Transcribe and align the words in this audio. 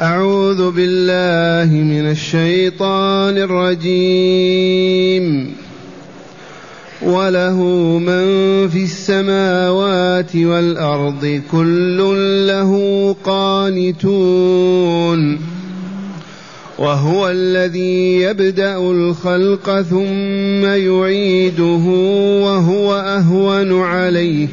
أعوذ 0.00 0.70
بالله 0.70 1.74
من 1.74 2.10
الشيطان 2.10 3.38
الرجيم. 3.38 5.52
وله 7.02 7.62
من 7.98 8.26
في 8.68 8.84
السماوات 8.84 10.36
والأرض 10.36 11.42
كل 11.52 11.98
له 12.46 13.16
قانتون. 13.24 15.40
وهو 16.78 17.28
الذي 17.28 18.20
يبدأ 18.20 18.76
الخلق 18.76 19.80
ثم 19.80 20.64
يعيده 20.64 21.84
وهو 22.44 22.94
أهون 22.94 23.82
عليه. 23.82 24.48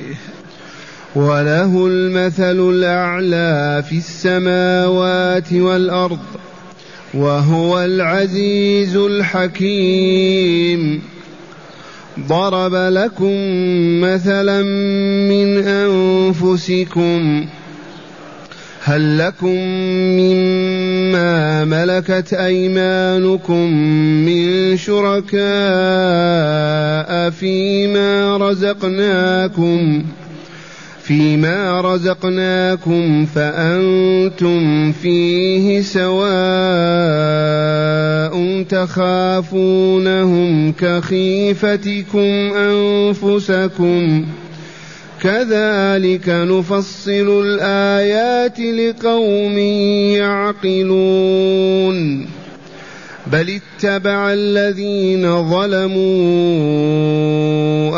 وله 1.16 1.88
المثل 1.88 2.70
الأعلى 2.70 3.84
في 3.89 3.98
السماوات 3.98 5.54
والأرض 5.54 6.20
وهو 7.13 7.80
العزيز 7.84 8.95
الحكيم. 8.95 10.34
ضرب 12.20 12.76
لكم 12.76 13.36
مثلا 14.02 14.62
من 15.30 15.58
أنفسكم 15.67 17.45
هل 18.84 19.17
لكم 19.17 19.58
مما 20.20 21.66
ملكت 21.66 22.34
أيمانكم 22.34 23.73
من 24.25 24.77
شركاء 24.77 25.44
فيما 27.30 28.38
رزقناكم؟ 28.38 30.03
فيما 31.03 31.81
رزقناكم 31.81 33.25
فأنتم 33.25 34.91
فيه 34.91 35.81
سواء 35.81 36.23
تخافونهم 38.69 39.91
كخيفتكم 40.72 42.53
أنفسكم 42.53 44.25
كذلك 45.22 46.30
نفصل 46.30 47.44
الآيات 47.45 48.59
لقوم 48.59 49.58
يعقلون 50.67 52.28
بل 53.34 53.50
اتبع 53.50 54.34
الذين 54.34 55.50
ظلموا 55.50 56.02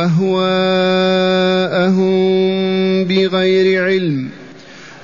أهواءهم 0.03 2.05
بغير 3.03 3.83
علم. 3.83 4.29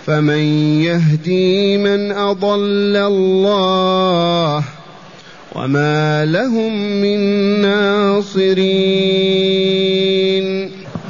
فمن 0.06 0.40
يهدي 0.82 1.78
من 1.78 2.12
أضل 2.12 2.96
الله 2.96 4.64
وما 5.56 6.26
لهم 6.26 7.02
من 7.02 7.20
ناصرين. 7.62 8.62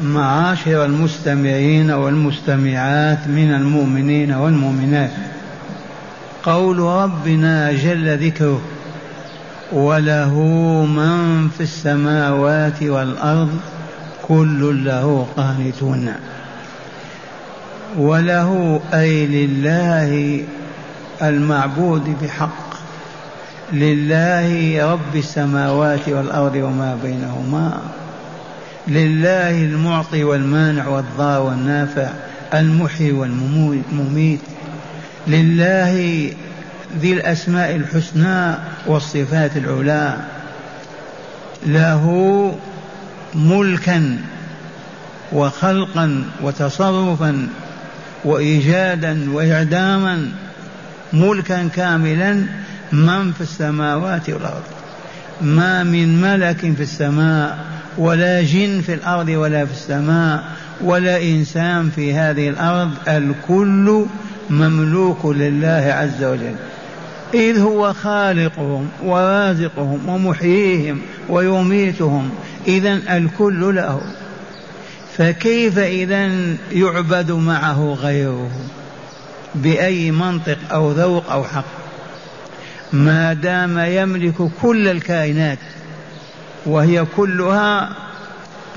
معاشر 0.03 0.85
المستمعين 0.85 1.91
والمستمعات 1.91 3.28
من 3.28 3.53
المؤمنين 3.53 4.31
والمؤمنات 4.31 5.11
قول 6.44 6.80
ربنا 6.80 7.72
جل 7.72 8.17
ذكره 8.17 8.61
وله 9.72 10.36
من 10.86 11.50
في 11.50 11.64
السماوات 11.64 12.83
والأرض 12.83 13.59
كل 14.28 14.86
له 14.86 15.28
قانتون. 15.38 16.13
وله 17.97 18.81
أي 18.94 19.28
لله 19.28 20.41
المعبود 21.22 22.16
بحق. 22.22 22.72
لله 23.73 24.91
رب 24.91 25.16
السماوات 25.16 26.09
والأرض 26.09 26.56
وما 26.56 26.97
بينهما. 27.03 27.81
لله 28.88 29.63
المعطي 29.63 30.24
والمانع 30.24 30.88
والضار 30.88 31.41
والنافع 31.41 32.09
المحيي 32.53 33.12
والمميت 33.12 34.40
لله 35.28 36.29
ذي 37.00 37.13
الأسماء 37.13 37.75
الحسنى 37.75 38.56
والصفات 38.88 39.57
العلى. 39.57 40.18
له 41.66 42.06
ملكا 43.35 44.18
وخلقا 45.31 46.24
وتصرفا 46.41 47.47
وإيجادا 48.25 49.34
وإعداما 49.34 50.31
ملكا 51.13 51.68
كاملا 51.68 52.34
من 52.91 53.31
في 53.31 53.41
السماوات 53.41 54.30
والأرض. 54.30 54.63
ما 55.41 55.84
من 55.84 56.22
ملك 56.22 56.57
في 56.57 56.84
السماء 56.84 57.57
ولا 57.97 58.41
جن 58.41 58.81
في 58.81 58.94
الأرض 58.94 59.30
ولا 59.30 59.66
في 59.66 59.72
السماء 59.72 60.44
ولا 60.81 61.24
إنسان 61.24 61.90
في 61.96 62.13
هذه 62.13 62.50
الأرض. 62.50 62.91
الكل 63.07 64.06
مملوك 64.50 65.25
لله 65.25 65.94
عز 65.97 66.24
وجل. 66.24 66.56
إذ 67.34 67.59
هو 67.59 67.94
خالقهم 67.94 68.90
ورازقهم 69.03 70.09
ومحييهم 70.09 71.02
ويميتهم 71.30 72.30
إذا 72.68 73.18
الكل 73.18 73.75
له. 73.75 74.02
فكيف 75.18 75.80
إذا 75.80 76.31
يعبد 76.72 77.31
معه 77.31 77.97
غيره؟ 78.02 78.50
بأي 79.56 80.12
منطق 80.12 80.58
أو 80.72 80.92
ذوق 80.92 81.31
أو 81.31 81.44
حق؟ 81.44 81.66
ما 82.94 83.34
دام 83.34 83.80
يملك 83.80 84.36
كل 84.62 84.88
الكائنات 84.88 85.58
وهي 86.66 87.06
كلها 87.18 87.90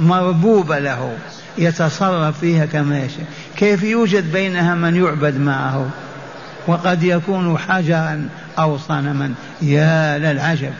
مربوبة 0.01 0.79
له 0.79 1.17
يتصرف 1.59 2.41
فيها 2.41 2.67
كما 2.67 2.99
يشاء 2.99 3.25
كيف 3.57 3.83
يوجد 3.83 4.33
بينها 4.33 4.75
من 4.75 4.97
يعبد 4.97 5.39
معه؟ 5.39 5.91
وقد 6.67 7.03
يكون 7.03 7.59
حجرا 7.59 8.29
أو 8.59 8.79
صنما 8.79 9.35
يا 9.63 10.19
للعجب. 10.19 10.73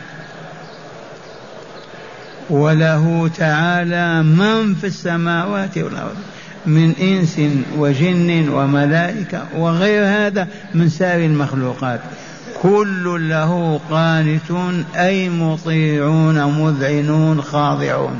وله 2.49 3.29
تعالى 3.37 4.23
من 4.23 4.75
في 4.75 4.87
السماوات 4.87 5.77
والأرض 5.77 6.15
من 6.65 6.93
إنس 7.01 7.39
وجن 7.77 8.49
وملائكة 8.49 9.43
وغير 9.55 10.05
هذا 10.05 10.47
من 10.73 10.89
سائر 10.89 11.25
المخلوقات. 11.25 11.99
كل 12.61 13.29
له 13.29 13.79
قانتون 13.89 14.85
أي 14.95 15.29
مطيعون 15.29 16.43
مذعنون 16.43 17.41
خاضعون. 17.41 18.19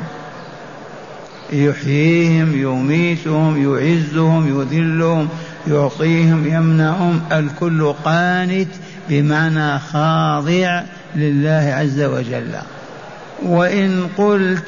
يحييهم 1.54 2.62
يميتهم 2.62 3.58
يعزهم 3.58 4.62
يذلهم 4.62 5.30
يعطيهم 5.68 6.48
يمنعهم. 6.48 7.22
الكل 7.32 7.94
قانت 8.06 8.70
بمعنى 9.10 9.80
خاضع 9.80 10.82
لله 11.16 11.74
عز 11.78 12.02
وجل. 12.02 12.56
وإن 13.44 14.08
قلت 14.18 14.68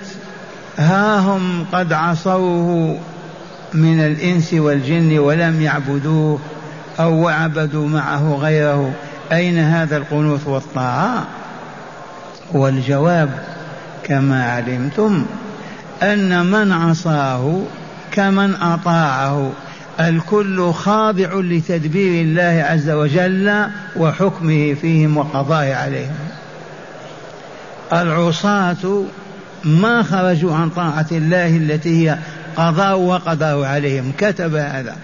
ها 0.78 1.20
هم 1.20 1.66
قد 1.74 1.94
عصوه 1.94 2.98
من 3.74 4.00
الإنس 4.00 4.53
والجن 4.53 5.20
ولم 5.20 5.62
يعبدوه 5.62 6.40
أو 7.00 7.28
عبدوا 7.28 7.88
معه 7.88 8.36
غيره 8.42 8.94
أين 9.31 9.58
هذا 9.58 9.98
القنوت 9.98 10.48
والطاعة؟ 10.48 11.24
والجواب 12.54 13.30
كما 14.04 14.52
علمتم 14.52 15.25
أن 16.04 16.46
من 16.46 16.72
عصاه 16.72 17.62
كمن 18.12 18.56
أطاعه. 18.56 19.52
الكل 20.00 20.74
خاضع 20.74 21.30
لتدبير 21.34 22.22
الله 22.22 22.66
عز 22.69 22.90
وجل 22.90 23.66
وحكمه 23.96 24.74
فيهم 24.74 25.18
وقضائه 25.18 25.75
عليهم. 25.75 26.16
العصاة 27.94 29.04
ما 29.63 30.04
خرجوا 30.04 30.56
عن 30.56 30.69
طاعة 30.69 31.07
الله 31.12 31.57
التي 31.57 32.10
هي 32.10 32.18
قضاء 32.56 33.00
وقضاء 33.00 33.63
عليهم. 33.63 34.12
كتب 34.18 34.56
هذا. 34.56 34.95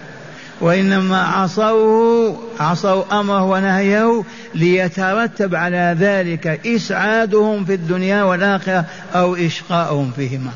وإنما 0.60 1.22
عصوه 1.22 2.38
عصوا 2.60 3.20
أمره 3.20 3.44
ونهيه 3.44 4.22
ليترتب 4.54 5.54
على 5.54 5.96
ذلك 6.00 6.60
إسعادهم 6.66 7.64
في 7.64 7.74
الدنيا 7.74 8.22
والآخرة 8.22 8.84
أو 9.14 9.34
إشقاؤهم 9.34 10.12
فيهما. 10.16 10.50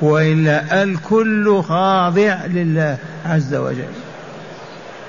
وإلا 0.00 0.82
الكل 0.82 1.62
خاضع 1.62 2.36
لله 2.46 2.96
عز 3.26 3.54
وجل. 3.54 3.92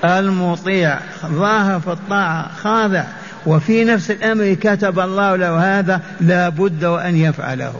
المطيع 0.04 0.98
ظاهر 1.26 1.80
في 1.80 1.90
الطاعة 1.90 2.50
خاضع. 2.62 3.04
وفي 3.46 3.84
نفس 3.84 4.10
الأمر 4.10 4.54
كتب 4.54 4.98
الله 4.98 5.36
له 5.36 5.78
هذا 5.78 6.00
لا 6.20 6.48
بد 6.48 6.84
وأن 6.84 7.16
يفعله. 7.16 7.74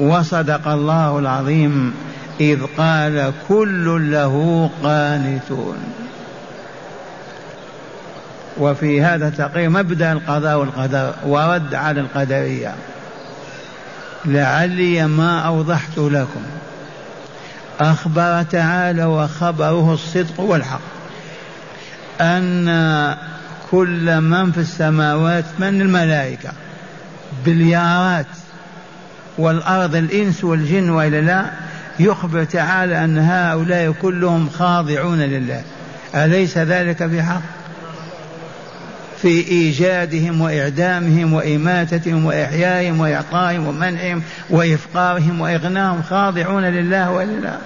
وصدق 0.00 0.68
الله 0.68 1.18
العظيم 1.18 1.94
إذ 2.40 2.62
قال 2.78 3.32
كل 3.48 4.12
له 4.12 4.70
قانتون. 4.82 5.76
وفي 8.58 9.02
هذا 9.02 9.30
تقرير 9.30 9.70
مبدأ 9.70 10.12
القضاء 10.12 10.58
والقدر 10.58 11.14
ورد 11.26 11.74
على 11.74 12.00
القدرية. 12.00 12.74
لعلي 14.26 15.06
ما 15.06 15.40
أوضحت 15.40 15.98
لكم. 15.98 16.42
أخبر 17.80 18.42
تعالى 18.42 19.04
وخبره 19.04 19.94
الصدق 19.94 20.40
والحق. 20.40 20.80
أن 22.20 23.16
كل 23.70 24.20
من 24.20 24.52
في 24.52 24.58
السماوات 24.58 25.44
من 25.58 25.80
الملائكة؟ 25.80 26.52
بليارات 27.46 28.26
والأرض 29.38 29.94
الإنس 29.96 30.44
والجن 30.44 30.90
وإلا 30.90 31.20
لا. 31.20 31.44
يخبر 31.98 32.44
تعالى 32.44 33.04
أن 33.04 33.18
هؤلاء 33.18 33.92
كلهم 33.92 34.50
خاضعون 34.50 35.18
لله. 35.18 35.62
أليس 36.14 36.58
ذلك 36.58 37.02
بحق؟ 37.02 37.63
في 39.24 39.48
إيجادهم 39.48 40.40
وإعدامهم 40.40 41.32
وإماتتهم 41.32 42.24
وإحيائهم 42.24 43.00
وإعطائهم 43.00 43.66
ومنعهم 43.66 44.22
وإفقارهم 44.50 45.40
وإغناهم 45.40 46.02
خاضعون 46.02 46.64
لله 46.64 47.10
ولله 47.10 47.58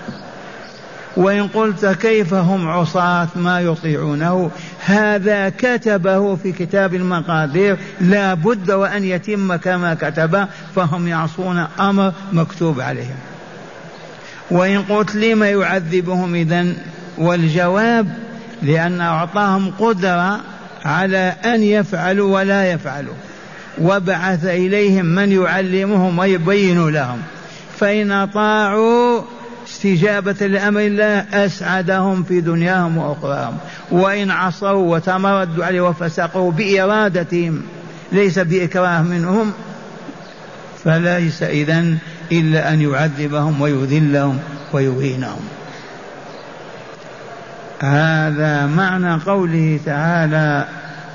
وإن 1.17 1.49
قلت 1.49 1.87
كيف 1.87 2.35
هم 2.35 2.69
عصاة 2.69 3.29
ما 3.37 3.61
يطيعونه؟ 3.61 4.51
هذا 4.85 5.49
كتبه 5.49 6.37
في 6.37 6.53
كتاب 6.53 6.95
المقادير. 6.95 7.77
لا 8.01 8.35
بد 8.35 8.71
وأن 8.71 9.05
يتم 9.05 9.57
كما 9.57 9.95
كتب 9.95 10.47
فهم 10.77 11.09
يعصون 11.09 11.67
أمر 11.81 12.13
مكتوب 12.33 12.81
عليهم. 12.81 13.17
وإن 14.51 14.83
قلت 14.83 15.15
لما 15.15 15.49
يعذبهم 15.49 16.35
إذا 16.35 16.67
والجواب 17.19 18.09
لأن 18.63 19.01
أعطاهم 19.01 19.71
قدرة 19.79 20.41
على 20.89 21.35
أن 21.45 21.63
يفعلوا 21.63 22.35
ولا 22.35 22.73
يفعلوا. 22.73 23.15
وبعث 23.81 24.45
إليهم 24.45 25.05
من 25.05 25.33
يعلمهم 25.33 26.19
ويبين 26.19 26.89
لهم. 26.89 27.19
فإن 27.81 28.13
أطاعوا 28.13 29.23
استجابة 29.69 30.47
لأمر 30.47 30.81
الله 30.81 31.25
أسعدهم 31.33 32.23
في 32.23 32.41
دنياهم 32.41 32.99
وأخراهم. 32.99 33.57
وإن 33.91 34.31
عصوا 34.31 34.97
وتمردوا 34.97 35.65
عليه 35.65 35.81
وفسقوا 35.81 36.53
بإرادتهم 36.53 37.63
ليس 38.13 38.39
بإكراه 38.39 39.03
منهم 39.03 39.53
فليس 40.85 41.43
إذن 41.43 41.99
إلا 42.33 42.73
أن 42.73 42.81
يعذبهم 42.81 43.61
ويذلهم 43.61 44.39
ويهينهم 44.73 45.41
هذا 47.81 48.67
معنى 48.67 49.15
قوله 49.15 49.81
تعالى 49.87 50.65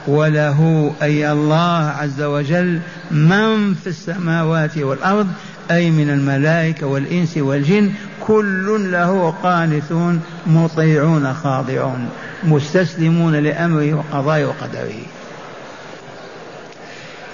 وله 0.07 0.91
أي 1.01 1.31
الله 1.31 1.93
عز 1.99 2.21
وجل 2.21 2.79
من 3.11 3.73
في 3.73 3.87
السماوات 3.87 4.77
والأرض 4.77 5.27
أي 5.71 5.91
من 5.91 6.09
الملائكة 6.09 6.87
والإنس 6.87 7.37
والجن 7.37 7.91
كل 8.21 8.91
له 8.91 9.33
قانتون 9.43 10.21
مطيعون 10.47 11.33
خاضعون 11.33 12.09
مستسلمون 12.43 13.35
لأمره 13.35 13.93
وقضائه 13.93 14.45
وقدره. 14.45 15.03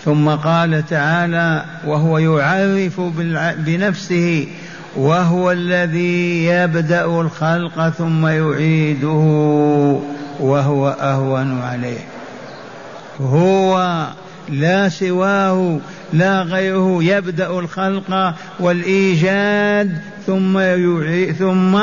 ثم 0.05 0.29
قال 0.29 0.85
تعالى 0.89 1.65
وهو 1.85 2.17
يعرف 2.17 3.01
بنفسه 3.57 4.47
وهو 4.97 5.51
الذي 5.51 6.45
يبدأ 6.45 7.05
الخلق 7.05 7.89
ثم 7.89 8.27
يعيده 8.27 9.09
وهو 10.39 10.87
أهون 11.01 11.61
عليه. 11.61 11.99
هو 13.21 14.07
لا 14.49 14.89
سواه 14.89 15.79
لا 16.13 16.41
غيره 16.41 17.03
يبدأ 17.03 17.59
الخلق 17.59 18.33
والإيجاد 18.59 20.01
ثم 20.27 20.59
يعيد 20.59 21.33
ثم 21.33 21.79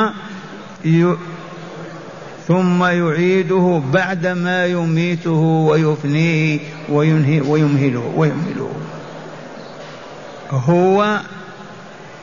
ثم 2.47 2.83
يعيده 2.83 3.81
بعدما 3.93 4.65
يميته 4.65 5.31
ويفنيه 5.69 6.59
وينهي 6.89 7.41
ويمهله 7.41 8.13
ويمهله. 8.15 8.69
هو 10.51 11.19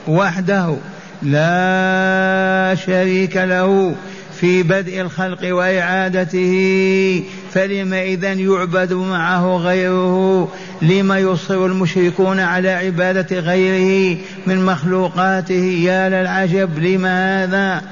وحده 0.08 0.76
لا 1.22 2.74
شريك 2.86 3.36
له 3.36 3.94
في 4.40 4.62
بدء 4.62 5.00
الخلق 5.00 5.54
وإعادته 5.54 7.24
فلم 7.52 7.94
إذن 7.94 8.40
يعبد 8.40 8.92
معه 8.92 9.56
غيره؟ 9.56 10.48
لما 10.82 11.18
يصر 11.18 11.66
المشركون 11.66 12.40
على 12.40 12.70
عبادة 12.70 13.38
غيره 13.38 14.16
من 14.46 14.64
مخلوقاته؟ 14.64 15.78
يا 15.84 16.08
للعجب 16.08 16.78
لماذا 16.78 17.82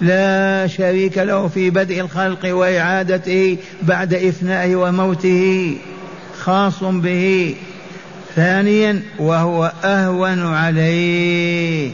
لا 0.00 0.66
شريك 0.66 1.18
له 1.18 1.48
في 1.48 1.70
بدء 1.70 2.00
الخلق 2.00 2.54
وإعادته 2.56 3.56
بعد 3.82 4.14
إفنائه 4.14 4.76
وموته 4.76 5.76
خاص 6.38 6.84
به. 6.84 7.54
ثانيا 8.38 9.02
وهو 9.18 9.72
أهون 9.84 10.54
عليه. 10.54 11.92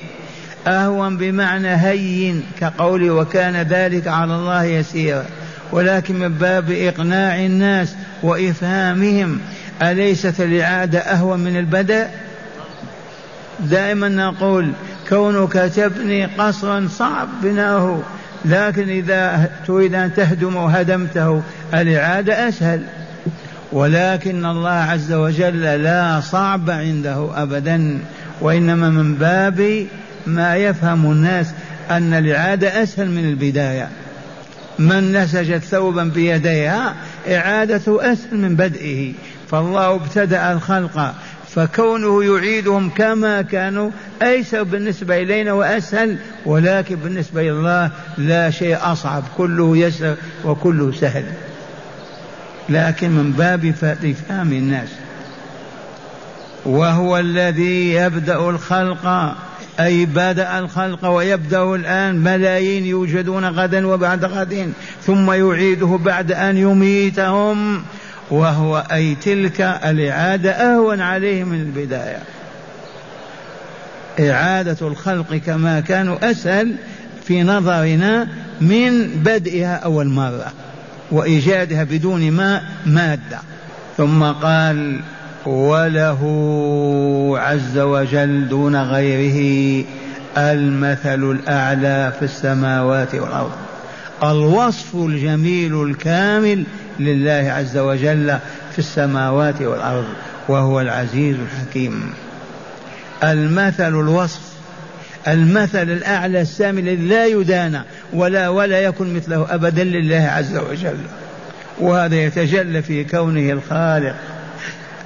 أهون 0.66 1.16
بمعنى 1.16 1.68
هين 1.68 2.42
كقول 2.60 3.10
وكان 3.10 3.56
ذلك 3.56 4.08
على 4.08 4.34
الله 4.34 4.64
يسيرا. 4.64 5.24
ولكن 5.72 6.18
من 6.18 6.28
باب 6.28 6.70
إقناع 6.70 7.44
الناس 7.44 7.94
وإفهامهم 8.22 9.40
أليست 9.82 10.40
الإعادة 10.40 10.98
أهون 10.98 11.40
من 11.40 11.56
البدء؟ 11.56 12.06
دائما 13.60 14.08
نقول 14.08 14.72
كونك 15.08 15.52
تبني 15.52 16.24
قصرا 16.24 16.88
صعب 16.90 17.28
بناؤه 17.42 18.02
لكن 18.44 18.88
إذا 18.88 19.50
تريد 19.66 19.94
أن 19.94 20.14
تهدم 20.14 20.56
هدمته 20.56 21.42
الإعادة 21.74 22.48
أسهل. 22.48 22.82
ولكن 23.74 24.46
الله 24.46 24.70
عز 24.70 25.12
وجل 25.12 25.62
لا 25.62 26.20
صعب 26.20 26.70
عنده 26.70 27.42
أبدا 27.42 27.98
وإنما 28.40 28.90
من 28.90 29.14
باب 29.14 29.86
ما 30.26 30.56
يفهم 30.56 31.10
الناس 31.12 31.46
أن 31.90 32.14
الإعادة 32.14 32.82
أسهل 32.82 33.10
من 33.10 33.28
البداية. 33.28 33.88
من 34.78 35.12
نسجت 35.12 35.62
ثوبا 35.62 36.04
بيديها 36.04 36.94
إعادته 37.28 38.12
أسهل 38.12 38.38
من 38.38 38.56
بدئه. 38.56 39.12
فالله 39.50 39.94
ابتدأ 39.94 40.52
الخلق 40.52 41.14
فكونه 41.54 42.24
يعيدهم 42.24 42.90
كما 42.90 43.42
كانوا 43.42 43.90
أيسر 44.22 44.62
بالنسبة 44.62 45.22
إلينا 45.22 45.52
وأسهل 45.52 46.16
ولكن 46.46 46.96
بالنسبة 46.96 47.40
إلى 47.40 47.50
الله 47.50 47.90
لا 48.18 48.50
شيء 48.50 48.78
أصعب 48.80 49.22
كله 49.36 49.76
يسر 49.76 50.14
وكله 50.44 50.92
سهل. 50.92 51.24
لكن 52.68 53.10
من 53.10 53.32
باب 53.32 53.64
إفهام 54.04 54.52
الناس. 54.52 54.88
وهو 56.64 57.18
الذي 57.18 57.92
يبدأ 57.92 58.50
الخلق 58.50 59.34
أي 59.80 60.06
بدأ 60.06 60.58
الخلق 60.58 61.04
ويبدأ 61.08 61.74
الآن. 61.74 62.16
ملايين 62.16 62.86
يوجدون 62.86 63.44
غدا 63.44 63.86
وبعد 63.86 64.24
غد 64.24 64.72
ثم 65.02 65.32
يعيده 65.32 65.98
بعد 66.04 66.32
أن 66.32 66.56
يميتهم. 66.56 67.82
وهو 68.30 68.84
أي 68.92 69.14
تلك 69.14 69.60
الإعادة 69.60 70.50
أهون 70.50 71.00
عليه 71.00 71.44
من 71.44 71.60
البداية. 71.60 72.18
إعادة 74.20 74.76
الخلق 74.88 75.34
كما 75.34 75.80
كانوا 75.80 76.30
أسهل 76.30 76.74
في 77.24 77.42
نظرنا 77.42 78.28
من 78.60 79.08
بدئها 79.08 79.76
أول 79.76 80.06
مرة. 80.06 80.52
وإيجادها 81.10 81.84
بدون 81.84 82.30
ما 82.30 82.62
مادة. 82.86 83.40
ثم 83.96 84.22
قال 84.22 85.00
وله 85.46 86.22
عز 87.38 87.78
وجل 87.78 88.48
دون 88.48 88.76
غيره 88.76 89.84
المثل 90.36 91.30
الأعلى 91.30 92.12
في 92.18 92.24
السماوات 92.24 93.14
والأرض. 93.14 93.52
الوصف 94.22 94.94
الجميل 94.94 95.82
الكامل 95.82 96.64
لله 96.98 97.52
عز 97.52 97.76
وجل 97.76 98.38
في 98.72 98.78
السماوات 98.78 99.62
والأرض 99.62 100.06
وهو 100.48 100.80
العزيز 100.80 101.36
الحكيم. 101.36 102.12
المثل 103.22 103.88
الوصف 103.88 104.53
المثل 105.28 105.90
الأعلى 105.90 106.40
السامي 106.40 106.80
الذي 106.80 106.96
لا 106.96 107.26
يدانى 107.26 107.80
ولا 108.12 108.48
ولا 108.48 108.80
يكن 108.80 109.14
مثله 109.14 109.46
أبدا 109.50 109.84
لله 109.84 110.30
عز 110.30 110.56
وجل. 110.56 110.98
وهذا 111.80 112.16
يتجلى 112.16 112.82
في 112.82 113.04
كونه 113.04 113.52
الخالق 113.52 114.14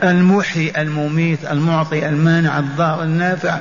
المحيي 0.02 0.72
المميت 0.80 1.38
المعطي 1.50 2.08
المانع 2.08 2.58
الضار 2.58 3.02
النافع. 3.02 3.58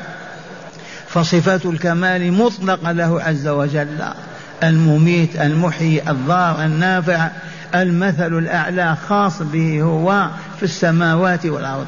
فصفات 1.08 1.66
الكمال 1.66 2.34
مطلقة 2.34 2.92
له 2.92 3.22
عز 3.22 3.48
وجل. 3.48 4.04
المميت 4.64 5.42
المحيي 5.42 6.10
الضار 6.10 6.66
النافع. 6.66 7.30
المثل 7.76 8.38
الأعلى 8.38 8.98
خاص 9.08 9.42
به 9.42 9.82
هو 9.82 10.30
في 10.58 10.64
السماوات 10.64 11.46
والأرض. 11.46 11.88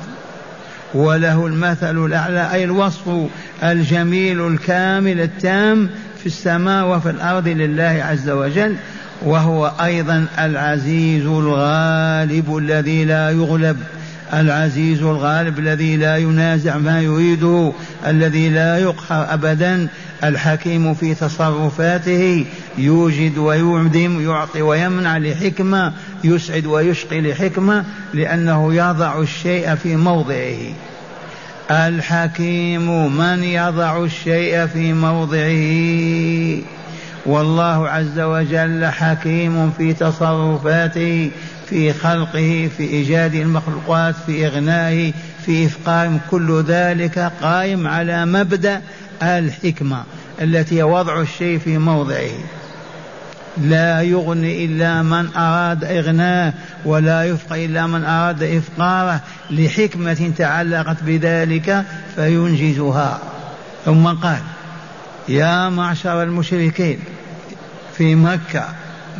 وله 0.94 1.48
المثل 1.48 2.06
الأعلى 2.06 2.54
أي 2.54 2.64
الوصف 2.64 3.28
الجميل 3.64 4.48
الكامل 4.48 5.22
التام 5.22 5.90
في 6.20 6.26
السماء 6.26 6.88
وفي 6.88 7.10
الأرض 7.10 7.48
لله 7.48 8.04
عز 8.10 8.30
وجل 8.30 8.76
وهو 9.26 9.72
أيضا 9.84 10.26
العزيز 10.40 11.26
الغالب 11.26 12.58
الذي 12.58 13.06
لا 13.06 13.30
يغلب. 13.30 13.78
العزيز 14.34 15.02
الغالب 15.02 15.60
الذي 15.60 15.98
لا 15.98 16.18
ينازع 16.18 16.78
ما 16.78 17.02
يريده 17.02 17.72
الذي 18.08 18.50
لا 18.50 18.78
يقهر 18.78 19.34
أبدا 19.34 19.88
الحكيم 20.24 20.94
في 20.94 21.16
تصرفاته 21.16 22.46
يوجد 22.78 23.38
ويعدم 23.38 24.30
يعطي 24.30 24.62
ويمنع 24.62 25.18
لحكمة 25.18 25.94
يسعد 26.24 26.66
ويشقي 26.66 27.22
لحكمة 27.22 27.86
لأنه 28.14 28.74
يضع 28.74 29.22
الشيء 29.22 29.76
في 29.76 29.96
موضعه. 29.96 30.58
الحكيم 31.72 33.18
من 33.18 33.44
يضع 33.44 34.04
الشيء 34.04 34.66
في 34.66 34.94
موضعه؟ 34.94 36.64
والله 37.26 37.90
عز 37.90 38.20
وجل 38.20 38.86
حكيم 38.86 39.72
في 39.78 39.94
تصرفاته 39.94 41.32
في 41.70 41.94
خلقه 41.94 42.70
في 42.78 42.84
إيجاد 42.84 43.36
المخلوقات 43.36 44.16
في 44.26 44.48
إغنائه 44.48 45.14
في 45.46 45.66
افقارهم 45.66 46.20
كل 46.32 46.64
ذلك 46.68 47.32
قائم 47.42 47.88
على 47.88 48.26
مبدأ 48.26 48.82
الحكمة 49.22 50.04
التي 50.42 50.84
وضع 50.84 51.22
الشيء 51.22 51.60
في 51.60 51.78
موضعه. 51.78 52.32
لا 53.58 54.02
يغني 54.02 54.66
إلا 54.66 55.02
من 55.02 55.36
أراد 55.36 55.84
إغناه 55.84 56.54
ولا 56.86 57.24
يفق 57.24 57.54
إلا 57.54 57.88
من 57.88 58.06
أراد 58.06 58.44
إفقاره. 58.44 59.22
لحكمة 59.52 60.32
تعلقت 60.38 60.98
بذلك 61.04 61.86
فينجزها. 62.16 63.20
ثم 63.86 64.08
قال 64.08 64.42
يا 65.30 65.70
معشر 65.70 66.24
المشركين 66.24 67.00
في 67.98 68.16
مكة 68.16 68.66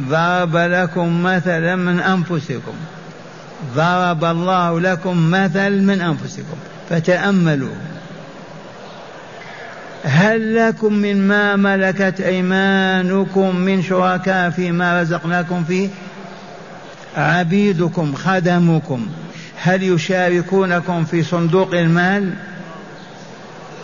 ضرب 0.02 0.56
لكم 0.56 1.24
مثلا 1.24 1.76
من 1.76 2.00
أنفسكم. 2.00 2.74
ضرب 3.76 4.24
الله 4.24 4.80
لكم 4.80 5.32
مثل 5.32 5.82
من 5.82 6.02
أنفسكم. 6.02 6.58
فتأملوا. 6.90 7.76
هل 10.04 10.56
لكم 10.56 10.94
مما 10.94 11.56
ملكت 11.56 12.22
أيمانكم 12.22 13.56
من 13.56 13.84
شركاء 13.84 14.50
فيما 14.50 15.02
رزقناكم 15.02 15.64
فيه؟ 15.64 15.90
عبيدكم 17.18 18.16
خدمكم. 18.16 19.08
هل 19.62 19.84
يشاركونكم 19.84 21.06
في 21.06 21.24
صندوق 21.24 21.74
المال؟ 21.74 22.34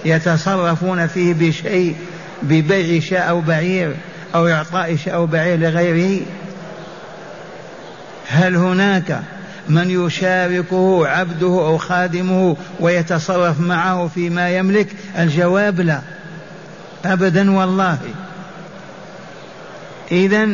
يتصرفون 0.06 1.08
فيه 1.08 1.34
بشيء 1.34 1.96
ببيع 2.44 3.00
شاء 3.00 3.30
أو 3.30 3.42
بعير؟ 3.42 3.96
أو 4.36 4.48
إعطاء 4.48 4.96
شاء 4.96 5.16
أو 5.16 5.26
بعير 5.26 5.60
لغيره 5.60 6.26
هل 8.28 8.56
هناك 8.56 9.22
من 9.70 9.90
يشاركه 9.90 11.08
عبده 11.08 11.48
أو 11.48 11.78
خادمه 11.78 12.58
ويتصرف 12.80 13.60
معه 13.60 14.08
فيما 14.08 14.50
يملك؟ 14.50 14.88
الجواب 15.20 15.82
لا. 15.82 16.02
ابدا 17.06 17.52
والله. 17.52 18.00
اذا 20.12 20.48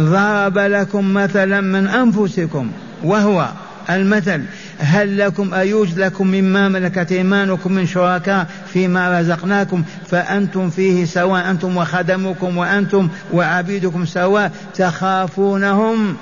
ضرب 0.00 0.58
لكم 0.58 1.14
مثلا 1.14 1.60
من 1.60 1.86
أنفسكم 1.88 2.70
وهو 3.02 3.48
المثل 3.90 4.42
هل 4.78 5.18
لكم 5.18 5.54
أيوجد 5.54 5.98
لكم 5.98 6.26
مما 6.26 6.68
ملكت 6.68 7.12
إيمانكم 7.12 7.72
من 7.72 7.86
شركاء 7.86 8.46
فيما 8.72 9.20
رزقناكم 9.20 9.82
فأنتم 10.10 10.70
فيه 10.70 11.04
سواء 11.04 11.50
أنتم 11.50 11.76
وخدمكم 11.76 12.58
وأنتم 12.58 13.08
وعبيدكم 13.32 14.06
سواء 14.06 14.52
تخافونهم. 14.74 16.16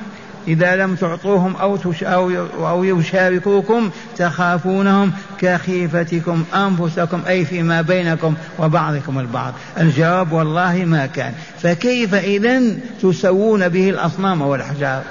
إذا 0.49 0.77
لم 0.77 0.95
تعطوهم 0.95 1.57
أو, 1.57 1.79
أو, 2.03 2.47
أو 2.69 2.85
يشاركوكم 2.85 3.91
تخافونهم 4.17 5.13
كخيفتكم 5.41 6.45
أنفسكم 6.55 7.21
أي 7.29 7.45
فيما 7.45 7.83
بينكم 7.83 8.35
وبعضكم 8.59 9.19
البعض. 9.19 9.53
الجواب 9.81 10.33
والله 10.33 10.85
ما 10.85 11.07
كان. 11.07 11.33
فكيف 11.63 12.15
إذا 12.15 12.61
تسوون 13.03 13.69
به 13.69 13.91
الأصنام 13.91 14.43
والأحجار؟ 14.43 15.03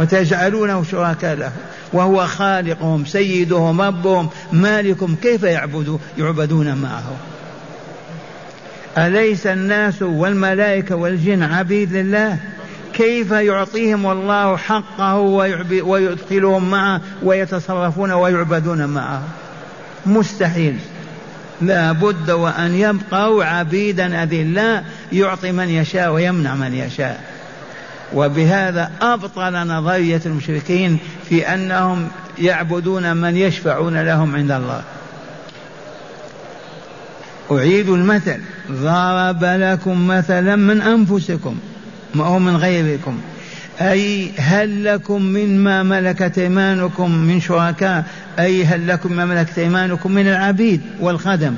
وتجعلونه 0.00 0.84
شركاء 0.84 1.34
له 1.34 1.52
وهو 1.92 2.26
خالقهم 2.26 3.04
سيدهم 3.04 3.80
ربهم 3.80 4.28
مالكم 4.52 5.14
كيف 5.22 5.42
يعبدوا؟ 5.42 5.98
يعبدون 6.18 6.74
معه. 6.74 7.16
أليس 8.98 9.46
الناس 9.46 10.02
والملائكة 10.02 10.96
والجن 10.96 11.42
عبيد 11.42 11.92
لله؟ 11.92 12.36
كيف 12.94 13.30
يعطيهم 13.30 14.06
الله 14.06 14.56
حقه 14.56 15.16
ويدخلهم 15.84 16.70
معه 16.70 17.00
ويتصرفون 17.22 18.12
ويعبدون 18.12 18.86
معه؟ 18.86 19.22
مستحيل. 20.06 20.76
لا 21.62 21.92
بد 21.92 22.30
وأن 22.30 22.74
يبقوا 22.74 23.44
عبيدا 23.44 24.22
أذلاء 24.22 24.84
يعطي 25.12 25.52
من 25.52 25.68
يشاء 25.68 26.12
ويمنع 26.12 26.54
من 26.54 26.74
يشاء. 26.74 27.39
وبهذا 28.14 28.90
أبطل 29.00 29.66
نظرية 29.66 30.20
المشركين 30.26 30.98
في 31.28 31.54
أنهم 31.54 32.08
يعبدون 32.38 33.16
من 33.16 33.36
يشفعون 33.36 34.02
لهم 34.02 34.36
عند 34.36 34.50
الله. 34.50 34.82
أعيد 37.52 37.88
المثل. 37.88 38.40
ضرب 38.72 39.44
لكم 39.44 40.06
مثلا 40.06 40.56
من 40.56 40.82
أنفسكم 40.82 41.56
ما 42.14 42.24
هو 42.24 42.38
من 42.38 42.56
غيركم. 42.56 43.20
أي 43.80 44.30
هل 44.38 44.84
لكم 44.84 45.22
مما 45.22 45.82
ملكت 45.82 46.38
أيمانكم 46.38 47.10
من 47.10 47.40
شركاء؟ 47.40 48.04
أي 48.38 48.64
هل 48.64 48.88
لكم 48.88 49.12
ما 49.12 49.24
ملكت 49.24 49.58
أيمانكم 49.58 50.12
من 50.12 50.28
العبيد 50.28 50.80
والخدم؟ 51.00 51.54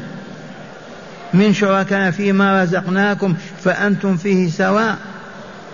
من 1.35 1.55
شركاء 1.55 2.11
فيما 2.11 2.63
رزقناكم 2.63 3.35
فأنتم 3.65 4.17
فيه 4.17 4.51
سواء. 4.51 4.99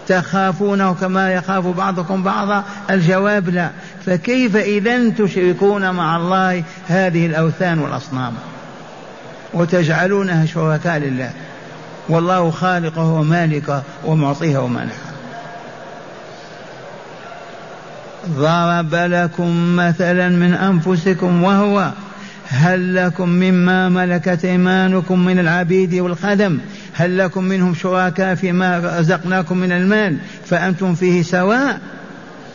تخافونه 0.09 0.95
كما 0.95 1.33
يخاف 1.33 1.67
بعضكم 1.67 2.23
بعضا؟ 2.23 2.65
الجواب 2.91 3.49
لا. 3.49 3.71
فكيف 4.07 4.57
إذا 4.57 5.09
تشركون 5.09 5.91
مع 5.91 6.17
الله 6.17 6.65
هذه 6.88 7.27
الأوثان 7.27 7.79
والأصنام؟ 7.79 8.33
وتجعلونها 9.55 10.47
شركاء 10.47 10.99
لله. 10.99 11.31
والله 12.09 12.50
خالقه 12.50 13.05
ومالكه 13.05 13.83
ومعطيه 14.05 14.59
ومانحه 14.59 15.09
ضرب 18.29 18.95
لكم 18.95 19.77
مثلا 19.77 20.29
من 20.29 20.55
أنفسكم 20.55 21.43
وهو 21.43 21.91
هل 22.49 22.95
لكم 22.95 23.29
مما 23.29 23.88
ملكت 23.88 24.45
إيمانكم 24.45 25.25
من 25.25 25.38
العبيد 25.38 25.95
والخدم؟ 25.95 26.59
هل 26.99 27.19
لكم 27.19 27.45
منهم 27.45 27.75
شركاء 27.75 28.35
فيما 28.35 28.99
رزقناكم 28.99 29.59
من 29.59 29.73
المال 29.73 30.17
فأنتم 30.47 30.95
فيه 30.95 31.23
سواء؟ 31.23 31.81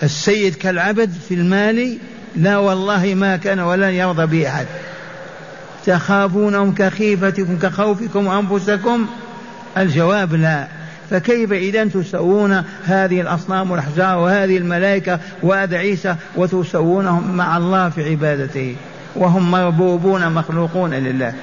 السيد 0.04 0.56
كالعبد 0.56 1.12
في 1.28 1.34
المال 1.34 1.98
لا 2.36 2.58
والله 2.58 3.14
ما 3.14 3.38
كان 3.38 3.60
ولن 3.60 3.90
يرضى 3.90 4.26
به 4.26 4.48
أحد. 4.48 4.66
تخافونهم 5.86 6.74
كخيفتكم 6.74 7.58
كخوفكم 7.60 8.28
أنفسكم؟ 8.28 9.06
الجواب 9.78 10.34
لا. 10.34 10.68
فكيف 11.10 11.52
إذا 11.52 11.86
تسوون 11.86 12.64
هذه 12.86 13.22
الأصنام 13.22 13.72
والأحجار 13.72 14.18
وهذه 14.18 14.58
الملائكة 14.58 15.20
وهذا 15.44 15.78
عيسى 15.78 16.16
وتسوونهم 16.36 17.38
مع 17.38 17.58
الله 17.58 17.90
في 17.90 18.10
عبادته؟ 18.10 18.76
وهم 19.16 19.52
مربوبون 19.52 20.30
مخلوقون 20.30 20.94
لله. 20.94 21.34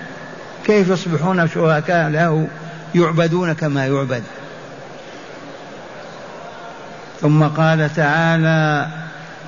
كيف 0.66 0.88
يصبحون 0.88 1.48
شركاء 1.48 2.08
له؟ 2.08 2.48
يعبدون 2.94 3.52
كما 3.52 3.86
يعبد. 3.86 4.22
ثم 7.20 7.42
قال 7.44 7.94
تعالى 7.94 8.86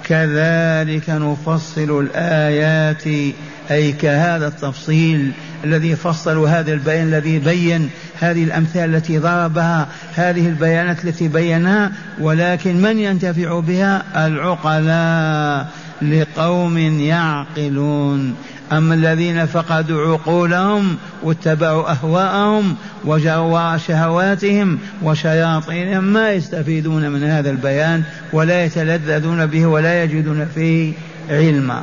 كذلك 0.04 1.10
نفصل 1.10 2.00
الآيات 2.00 3.34
أي 3.70 3.92
كهذا 3.92 4.46
التفصيل 4.46 5.32
الذي 5.64 5.96
فصل 5.96 6.38
هذا 6.38 6.72
البيان 6.72 7.08
الذي 7.08 7.38
بين 7.38 7.90
هذه 8.20 8.44
الأمثال 8.44 8.94
التي 8.94 9.18
ضربها 9.18 9.88
هذه 10.14 10.48
البيانات 10.48 11.04
التي 11.04 11.28
بينها 11.28 11.92
ولكن 12.20 12.82
من 12.82 12.98
ينتفع 12.98 13.60
بها؟ 13.60 14.26
العقلاء 14.26 15.68
لقوم 16.02 16.78
يعقلون. 17.00 18.34
أما 18.72 18.94
الذين 18.94 19.46
فقدوا 19.46 20.12
عقولهم 20.12 20.96
واتبعوا 21.22 21.90
أهواءهم 21.90 22.76
وجروا 23.04 23.76
شهواتهم 23.76 24.78
وشياطينهم 25.02 26.04
ما 26.04 26.32
يستفيدون 26.32 27.10
من 27.10 27.24
هذا 27.24 27.50
البيان 27.50 28.02
ولا 28.32 28.64
يتلذذون 28.64 29.46
به 29.46 29.66
ولا 29.66 30.04
يجدون 30.04 30.46
فيه 30.54 30.92
علما. 31.30 31.82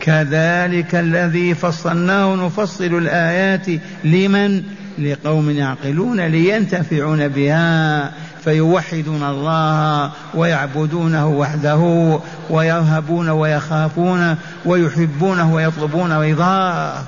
كذلك 0.00 0.94
الذي 0.94 1.54
فصلناه 1.54 2.34
نفصل 2.34 2.84
الآيات 2.84 3.66
لمن؟ 4.04 4.62
لقوم 4.98 5.50
يعقلون 5.50 6.20
لينتفعون 6.20 7.28
بها. 7.28 8.12
فيوحدون 8.44 9.22
الله 9.22 10.10
ويعبدونه 10.34 11.28
وحده 11.28 12.18
ويرهبون 12.50 13.28
ويخافون 13.28 14.36
ويحبونه 14.64 15.54
ويطلبون 15.54 16.12
رضاه. 16.12 17.02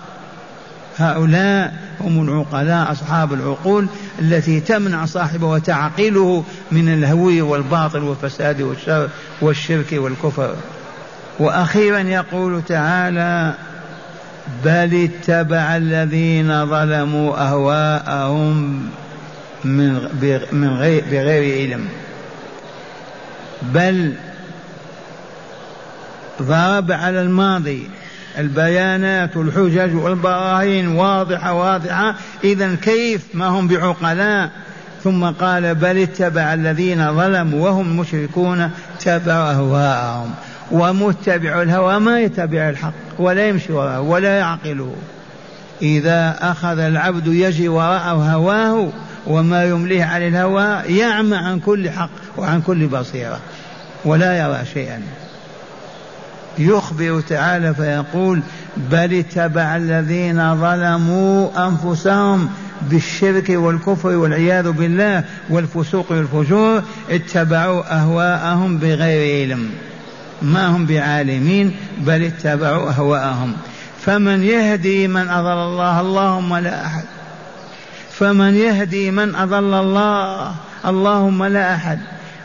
هؤلاء 0.98 1.74
هم 2.00 2.28
العقلاء 2.28 2.92
أصحاب 2.92 3.32
العقول 3.32 3.86
التي 4.18 4.60
تمنع 4.60 5.04
صاحبه 5.04 5.46
وتعقله 5.46 6.44
من 6.72 6.88
الهوي 6.94 7.42
والباطل 7.42 8.02
والفساد 8.02 8.60
والشر 8.60 9.08
والشرك 9.40 9.92
والكفر. 9.92 10.54
وأخيرا 11.38 11.98
يقول 11.98 12.62
تعالى 12.68 13.54
بل 14.64 15.08
اتبع 15.10 15.76
الذين 15.76 16.66
ظلموا 16.66 17.48
أهواءهم. 17.48 18.88
من 19.64 20.09
من 20.52 20.76
غير 20.76 21.04
بغير 21.11 21.61
علم. 21.61 21.88
بل 23.62 24.14
ضرب 26.42 26.92
على 26.92 27.23
الماضي 27.23 27.90
البيانات 28.38 29.37
والحجج 29.37 29.95
والبراهين 29.95 30.88
واضحة 30.88 31.52
واضحة. 31.52 32.14
إذا 32.45 32.75
كيف؟ 32.75 33.23
ما 33.35 33.47
هم 33.47 33.69
بعقلاء. 33.69 34.50
ثم 35.04 35.25
قال 35.25 35.75
بل 35.75 35.99
اتبع 35.99 36.54
الذين 36.54 37.16
ظلموا 37.16 37.64
وهم 37.64 37.97
مشركون 37.97 38.71
تبع 39.00 39.50
أهواءهم. 39.50 40.31
ومتبع 40.71 41.62
الهوى 41.62 41.99
ما 41.99 42.21
يتبع 42.21 42.69
الحق 42.69 42.92
ولا 43.19 43.49
يمشي 43.49 43.73
وراءه 43.73 44.00
ولا 44.00 44.38
يعقله. 44.38 44.95
إذا 45.82 46.38
أخذ 46.40 46.78
العبد 46.78 47.26
يجي 47.26 47.68
وراء 47.68 48.14
هواه 48.14 48.88
وما 49.26 49.64
يمليه 49.64 50.04
عن 50.04 50.22
الهوى 50.22 50.96
يعمى 50.98 51.36
عن 51.36 51.60
كل 51.60 51.90
حق 51.90 52.10
وعن 52.36 52.60
كل 52.60 52.86
بصيرة 52.86 53.40
ولا 54.04 54.38
يرى 54.38 54.64
شيئا. 54.74 55.02
يخبر 56.58 57.20
تعالى 57.20 57.74
فيقول 57.74 58.40
بل 58.76 59.14
اتبع 59.14 59.76
الذين 59.76 60.56
ظلموا 60.56 61.68
أنفسهم 61.68 62.48
بالشرك 62.90 63.50
والكفر 63.50 64.08
والعياذ 64.08 64.70
بالله 64.70 65.24
والفسوق 65.50 66.12
والفجور 66.12 66.82
اتبعوا 67.10 67.96
أهواءهم 67.96 68.78
بغير 68.78 69.42
علم. 69.42 69.70
ما 70.42 70.66
هم 70.66 70.86
بعالمين؟ 70.86 71.76
بل 71.98 72.22
اتبعوا 72.22 72.90
أهواءهم. 72.90 73.54
فمن 74.04 74.42
يهدي 74.42 75.09
من 75.09 75.28
أضل 75.28 75.59
الله 75.59 76.00
اللهم 76.00 76.56
لا 76.56 76.87
أحد. 76.87 77.04
فمن 78.11 78.54
يهدي 78.54 79.11
من 79.11 79.35
أضل 79.35 79.75
الله 79.75 80.54
اللهم 80.87 81.44
لا 81.44 81.75
أحد. 81.75 81.99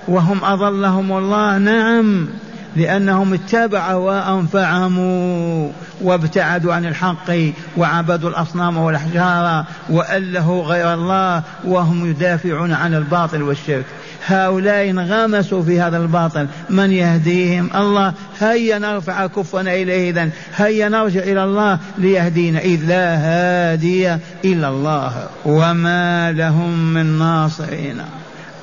وهم 0.08 0.44
أضلهم 0.44 1.18
الله 1.18 1.58
نعم 1.58 2.28
لأنهم 2.76 3.34
اتبعوا 3.34 3.92
أهواءهم 3.92 4.48
فعموا 4.48 5.72
وابتعدوا 6.02 6.74
عن 6.74 6.86
الحق 6.86 7.32
وعبدوا 7.78 8.30
الأصنام 8.30 8.78
والأحجار 8.78 9.66
وألهوا 9.90 10.64
غير 10.64 10.94
الله 10.94 11.44
وهم 11.66 12.10
يدافعون 12.10 12.74
عن 12.74 12.94
الباطل 12.94 13.42
والشرك. 13.42 13.86
هؤلاء 14.26 14.90
انغمسوا 14.90 15.64
في 15.64 15.82
هذا 15.82 15.98
الباطل. 15.98 16.48
من 16.70 16.92
يهديهم؟ 16.92 17.70
الله. 17.76 18.14
هيا 18.40 18.80
نرفع 18.80 19.28
كفنا 19.28 19.74
إليه 19.74 20.12
إذن. 20.12 20.30
هيا 20.56 20.90
نرجع 20.90 21.22
إلى 21.22 21.44
الله 21.44 21.80
ليهدينا. 21.98 22.60
إذ 22.60 22.86
لا 22.86 23.18
هادي 23.18 24.14
إلا 24.46 24.70
الله. 24.70 25.28
وما 25.46 26.32
لهم 26.32 26.94
من 26.94 27.20
ناصرين. 27.20 28.02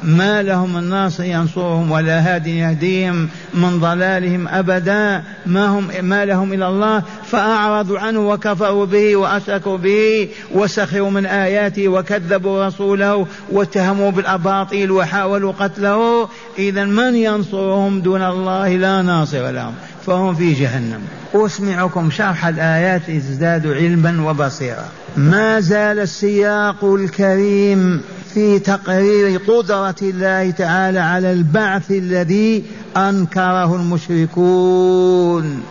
ما 0.04 0.42
لهم 0.42 0.76
الناصر 0.76 1.24
ينصرهم 1.24 1.90
ولا 1.90 2.20
هاد 2.20 2.46
يهديهم 2.46 3.28
من 3.54 3.80
ضلالهم 3.80 4.48
أبدا. 4.48 5.22
ما 5.46 5.66
هم 5.66 5.90
ما 6.02 6.24
لهم 6.24 6.52
الا 6.52 6.68
الله. 6.68 7.02
فأعرضوا 7.26 7.98
عنه 7.98 8.28
وكفروا 8.28 8.86
به 8.86 9.16
وأشركوا 9.16 9.76
به 9.76 10.28
وسخروا 10.54 11.10
من 11.10 11.26
آياته 11.26 11.88
وكذبوا 11.88 12.66
رسوله 12.66 13.26
واتهموا 13.52 14.10
بالأباطيل 14.10 14.90
وحاولوا 14.90 15.52
قتله. 15.52 16.28
اذا 16.58 16.84
من 16.84 17.16
ينصرهم 17.16 18.00
دون 18.00 18.22
الله 18.22 18.76
لا 18.76 19.02
ناصر 19.02 19.50
لهم؟ 19.50 19.74
فهم 20.06 20.34
في 20.34 20.52
جهنم. 20.52 21.00
أسمعكم 21.34 22.10
شرح 22.10 22.46
الآيات 22.46 23.10
ازدادوا 23.10 23.74
علما 23.74 24.30
وبصيرا. 24.30 24.84
ما 25.16 25.60
زال 25.60 25.98
السياق 25.98 26.84
الكريم 26.84 28.02
في 28.34 28.58
تقرير 28.58 29.40
قدرة 29.48 29.94
الله 30.02 30.50
تعالى 30.50 30.98
على 30.98 31.32
البعث 31.32 31.90
الذي 31.90 32.64
أنكره 32.96 33.76
المشركون. 33.76 35.62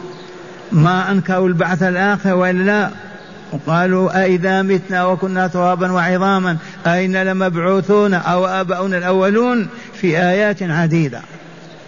ما 0.71 1.11
أنكروا 1.11 1.47
البعث 1.47 1.83
الآخر 1.83 2.35
وإلا 2.35 2.89
وقالوا 3.51 4.23
أئذا 4.23 4.61
متنا 4.61 5.05
وكنا 5.05 5.47
ترابا 5.47 5.91
وعظاما 5.91 6.57
أين 6.87 7.23
لمبعوثون 7.23 8.13
أو 8.13 8.45
آباؤنا 8.45 8.97
الأولون 8.97 9.67
في 9.93 10.17
آيات 10.17 10.63
عديدة. 10.63 11.21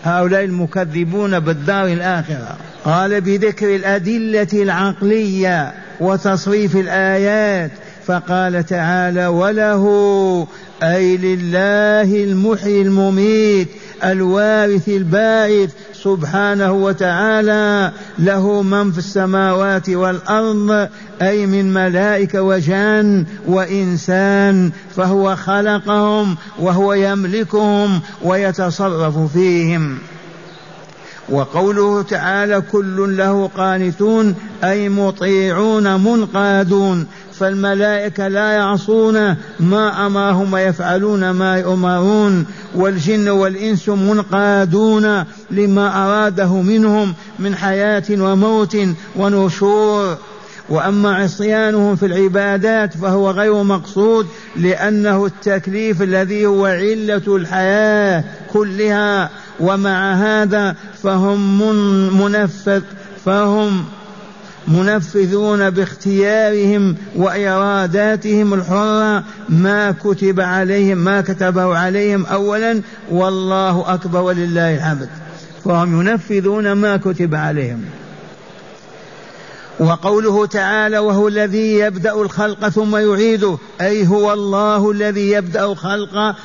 هؤلاء 0.03 0.43
المكذبون 0.43 1.39
بالدار 1.39 1.85
الآخرة. 1.85 2.57
قال 2.85 3.21
بذكر 3.21 3.75
الأدلة 3.75 4.47
العقلية 4.53 5.73
وتصريف 5.99 6.75
الآيات 6.75 7.71
فقال 8.07 8.65
تعالى 8.65 9.27
وله 9.27 9.83
أي 10.83 11.17
لله 11.17 12.23
المحيي 12.23 12.81
المميت 12.81 13.67
الوارث 14.03 14.89
الباعث 14.89 15.73
سبحانه 15.93 16.71
وتعالى 16.71 17.91
له 18.19 18.61
من 18.61 18.91
في 18.91 18.97
السماوات 18.97 19.89
والأرض 19.89 20.89
أي 21.21 21.45
من 21.45 21.73
ملائكه 21.73 22.41
وجان 22.41 23.25
وإنسان 23.47 24.71
فهو 24.95 25.35
خلقهم 25.35 26.37
وهو 26.59 26.93
يملكهم 26.93 28.01
ويتصرف 28.23 29.33
فيهم. 29.33 29.97
وقوله 31.29 32.01
تعالى 32.01 32.61
كل 32.61 33.17
له 33.17 33.47
قانتون 33.57 34.35
أي 34.63 34.89
مطيعون 34.89 36.03
منقادون 36.03 37.07
فالملائكة 37.39 38.27
لا 38.27 38.51
يعصون 38.51 39.35
ما 39.59 40.05
أمرهم 40.05 40.53
ويفعلون 40.53 41.29
ما 41.29 41.57
يؤمرون 41.57 42.45
والجن 42.75 43.29
والإنس 43.29 43.89
منقادون 43.89 45.23
لما 45.51 46.05
أراده 46.05 46.53
منهم 46.53 47.13
من 47.39 47.55
حياة 47.55 48.03
وموت 48.11 48.77
ونشور. 49.15 50.17
وأما 50.69 51.15
عصيانهم 51.15 51.95
في 51.95 52.05
العبادات 52.05 52.97
فهو 52.97 53.31
غير 53.31 53.63
مقصود 53.63 54.27
لأنه 54.55 55.25
التكليف 55.25 56.01
الذي 56.01 56.45
هو 56.45 56.65
علة 56.65 57.35
الحياة 57.35 58.23
كلها. 58.53 59.29
ومع 59.59 60.13
هذا 60.13 60.75
فهم 61.03 61.59
منفذ 62.21 62.81
فهم 63.25 63.85
منفذون 64.67 65.69
باختيارهم 65.69 66.95
وإراداتهم 67.15 68.53
الحرة 68.53 69.23
ما 69.49 69.91
كتب 69.91 70.39
عليهم 70.41 70.97
ما 70.97 71.21
كتبه 71.21 71.77
عليهم 71.77 72.25
أولا 72.25 72.81
والله 73.11 73.93
أكبر 73.93 74.21
ولله 74.21 74.75
الحمد 74.75 75.09
فهم 75.65 76.01
ينفذون 76.01 76.71
ما 76.71 76.97
كتب 76.97 77.35
عليهم. 77.35 77.81
وقوله 79.79 80.45
تعالى 80.45 80.99
وهو 80.99 81.27
الذي 81.27 81.79
يبدأ 81.79 82.21
الخلق 82.21 82.69
ثم 82.69 82.95
يعيده 82.95 83.57
أي 83.81 84.07
هو 84.07 84.33
الله 84.33 84.91
الذي 84.91 85.31
يبدأ 85.31 85.75
خلق 85.75 86.35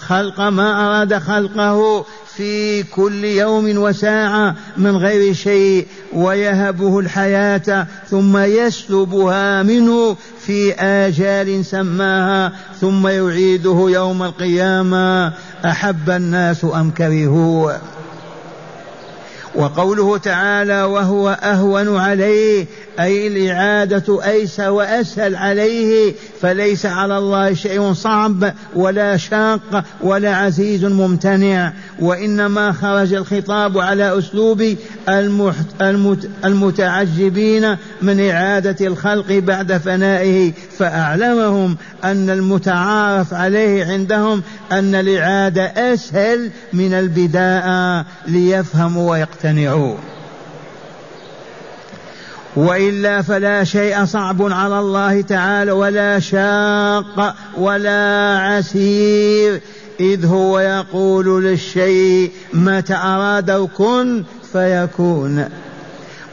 خلق 0.00 0.40
ما 0.40 0.86
أراد 0.86 1.18
خلقه 1.18 2.04
في 2.36 2.82
كل 2.82 3.24
يوم 3.24 3.78
وساعة 3.78 4.56
من 4.76 4.96
غير 4.96 5.32
شيء 5.32 5.86
ويهبه 6.12 6.98
الحياة 6.98 7.86
ثم 8.10 8.36
يسلبها 8.36 9.62
منه 9.62 10.16
في 10.40 10.72
آجال 10.74 11.64
سماها 11.64 12.52
ثم 12.80 13.08
يعيده 13.08 13.86
يوم 13.88 14.22
القيامة. 14.22 15.32
أحب 15.64 16.10
الناس 16.10 16.64
أم 16.64 16.90
كرهوا 16.90 17.72
وقوله 19.54 20.18
تعالى 20.18 20.82
وهو 20.82 21.28
أهون 21.42 21.96
عليه 21.96 22.66
أي 23.00 23.26
الإعادة 23.26 24.24
أيسر 24.24 24.70
وأسهل 24.70 25.36
عليه 25.36 26.14
فليس 26.40 26.86
على 26.86 27.18
الله 27.18 27.54
شيء 27.54 27.92
صعب 27.92 28.52
ولا 28.74 29.16
شاق 29.16 29.84
ولا 30.00 30.36
عزيز 30.36 30.84
ممتنع. 30.84 31.72
وإنما 32.00 32.72
خرج 32.72 33.14
الخطاب 33.14 33.78
على 33.78 34.18
أسلوب 34.18 34.76
المتعجبين 36.44 37.76
من 38.02 38.30
إعادة 38.30 38.86
الخلق 38.86 39.32
بعد 39.32 39.72
فنائه. 39.72 40.52
فأعلمهم 40.80 41.76
أن 42.04 42.30
المتعارف 42.30 43.34
عليه 43.34 43.92
عندهم 43.92 44.42
أن 44.72 44.94
الإعادة 44.94 45.62
أسهل 45.64 46.50
من 46.72 46.94
البداء 46.94 48.04
ليفهموا 48.26 49.10
ويقتنعوا. 49.10 49.94
وإلا 52.56 53.22
فلا 53.22 53.64
شيء 53.64 54.04
صعب 54.04 54.42
على 54.42 54.80
الله 54.80 55.20
تعالى 55.20 55.72
ولا 55.72 56.18
شاق 56.18 57.34
ولا 57.58 58.38
عسير. 58.38 59.60
إذ 60.00 60.26
هو 60.26 60.58
يقول 60.58 61.44
للشيء 61.44 62.30
متى 62.52 62.94
اراد 62.94 63.50
كن 63.50 64.24
فيكون. 64.52 65.48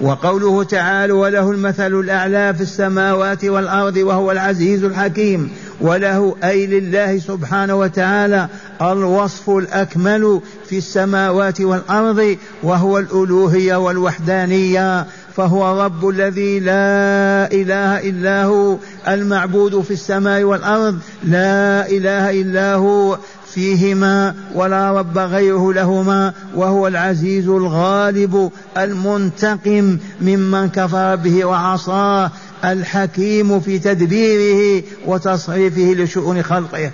وقوله 0.01 0.63
تعالى 0.63 1.13
وله 1.13 1.51
المثل 1.51 1.99
الأعلى 1.99 2.53
في 2.53 2.61
السماوات 2.61 3.45
والأرض 3.45 3.97
وهو 3.97 4.31
العزيز 4.31 4.83
الحكيم 4.83 5.51
وله 5.81 6.35
أي 6.43 6.67
لله 6.67 7.19
سبحانه 7.19 7.75
وتعالى 7.75 8.47
الوصف 8.81 9.49
الأكمل 9.49 10.41
في 10.65 10.77
السماوات 10.77 11.61
والأرض 11.61 12.37
وهو 12.63 12.97
الألوهية 12.97 13.75
والوحدانية 13.75 15.05
فهو 15.35 15.83
رب 15.85 16.09
الذي 16.09 16.59
لا 16.59 17.51
إله 17.51 18.09
إلا 18.09 18.43
هو 18.43 18.77
المعبود 19.07 19.81
في 19.81 19.91
السماء 19.91 20.43
والأرض 20.43 20.99
لا 21.23 21.89
إله 21.89 22.41
إلا 22.41 22.73
هو 22.73 23.17
فيهما 23.57 24.35
ولا 24.53 24.91
رب 24.91 25.17
غيره 25.17 25.73
لهما 25.73 26.33
وهو 26.55 26.87
العزيز 26.87 27.47
الغالب 27.47 28.51
المنتقم 28.77 29.97
ممن 30.21 30.69
كفر 30.69 31.15
به 31.15 31.45
وعصاه 31.45 32.31
الحكيم 32.65 33.59
في 33.59 33.79
تدبيره 33.79 34.83
وتصريفه 35.05 35.93
لشؤون 36.03 36.43
خلقه. 36.43 36.91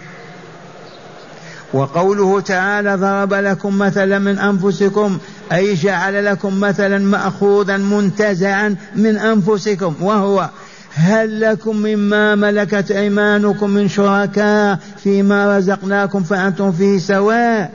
وقوله 1.74 2.40
تعالى 2.40 2.96
ضرب 2.96 3.34
لكم 3.34 3.78
مثلا 3.78 4.20
من 4.20 4.40
أنفسكم 4.40 5.18
أي 5.52 5.74
جعل 5.74 6.26
لكم 6.26 6.60
مثلا 6.60 7.00
مأخوذا 7.00 7.78
منتزعا 7.78 8.76
من 8.96 9.18
أنفسكم 9.18 9.96
وهو 10.02 10.50
هل 10.96 11.42
لكم 11.42 11.76
مما 11.76 12.36
ملكت 12.36 12.92
أيمانكم 12.92 13.70
من 13.70 13.88
شركاء 13.88 14.80
فيما 15.04 15.58
رزقناكم 15.58 16.24
فأنتم 16.24 16.72
فيه 16.72 16.98
سواء؟ 16.98 17.72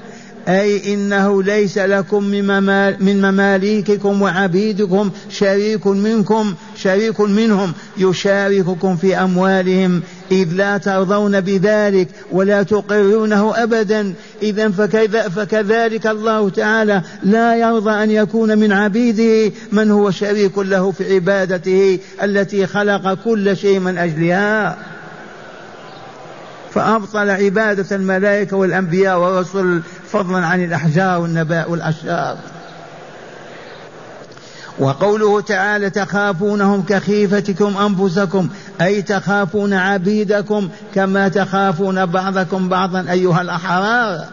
أي 0.49 0.95
إنه 0.95 1.43
ليس 1.43 1.79
لكم 1.79 2.25
من 3.01 3.23
مماليككم 3.23 4.23
وعبيدكم 4.23 5.11
شريك 5.31 5.87
منكم 5.87 6.55
شريك 6.77 7.21
منهم 7.21 7.73
يشارككم 7.99 8.97
في 8.97 9.17
أموالهم 9.17 10.03
إذ 10.33 10.49
لا 10.53 10.79
ترضون 10.79 11.41
بذلك 11.41 12.09
ولا 12.33 12.63
تقرونه 12.63 13.63
أبدا. 13.63 14.15
إذا 14.43 14.71
فكذلك 15.29 16.07
الله 16.07 16.51
تعالى 16.51 17.03
لا 17.23 17.57
يرضى 17.57 17.91
أن 17.91 18.11
يكون 18.11 18.59
من 18.59 18.73
عبيده 18.73 19.55
من 19.73 19.91
هو 19.91 20.11
شريك 20.11 20.59
له 20.59 20.91
في 20.91 21.15
عبادته 21.15 21.99
التي 22.23 22.67
خلق 22.67 23.15
كل 23.25 23.57
شيء 23.57 23.79
من 23.79 23.99
أجلها. 23.99 24.79
فأبطل 26.75 27.31
عبادة 27.31 27.97
الملائكة 27.97 28.57
والأنبياء 28.57 29.19
والرسل 29.19 29.81
فضلا 30.13 30.47
عن 30.47 30.65
الأحجار 30.65 31.21
والنباء 31.21 31.71
والأشجار. 31.71 32.39
وقوله 34.79 35.41
تعالى 35.41 35.91
تخافونهم 35.91 36.83
كخيفتكم 36.83 37.77
أنفسكم 37.77 38.49
أي 38.81 39.03
تخافون 39.03 39.75
عبيدكم 39.75 40.69
كما 40.95 41.29
تخافون 41.29 42.07
بعضكم 42.07 42.69
بعضا 42.69 43.07
أيها 43.11 43.43
الأحرار. 43.43 44.25